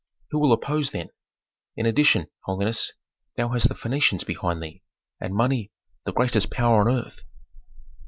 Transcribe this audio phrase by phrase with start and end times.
[0.31, 1.11] Who will oppose, then?
[1.75, 2.93] In addition, holiness,
[3.37, 4.81] thou hast the Phœnicians behind thee,
[5.19, 5.71] and money,
[6.05, 7.23] the greatest power on earth."